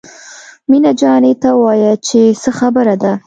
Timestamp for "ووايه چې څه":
1.55-2.49